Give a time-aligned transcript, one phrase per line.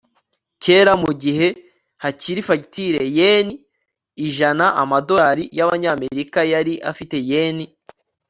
[0.63, 1.47] Kera mugihe
[2.03, 3.47] hakiri fagitire yen
[4.27, 7.57] ijana amadolari yabanyamerika yari afite yen